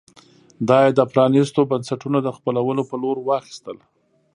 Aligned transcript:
دا 0.67 0.77
یې 0.85 0.91
د 0.95 1.01
پرانېستو 1.11 1.61
بنسټونو 1.71 2.17
د 2.23 2.29
خپلولو 2.37 2.81
په 2.89 2.95
لور 3.03 3.17
واخیستل. 3.27 3.77